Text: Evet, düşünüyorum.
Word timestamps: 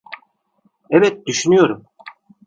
Evet, 0.89 1.27
düşünüyorum. 1.27 1.85